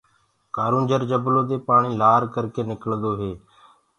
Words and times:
ڪآرونجھر 0.55 1.01
جبلو 1.09 1.41
دي 1.49 1.57
پآڻي 1.67 1.91
لآر 2.01 2.21
ڪر 2.33 2.43
ڪي 2.53 2.61
نِڪݪدو 2.69 3.11
هي۔ 3.21 3.31